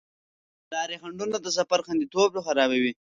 د 0.69 0.69
لارې 0.73 0.95
خنډونه 1.01 1.37
د 1.41 1.47
سفر 1.57 1.79
خوندیتوب 1.85 2.31
خرابوي. 2.45 2.93